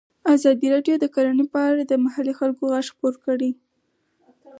ازادي 0.35 0.67
راډیو 0.73 0.95
د 0.99 1.05
کرهنه 1.15 1.45
په 1.53 1.59
اړه 1.69 1.81
د 1.85 1.93
محلي 2.05 2.33
خلکو 2.39 2.63
غږ 2.71 2.85
خپور 2.93 3.13
کړی. 3.25 3.51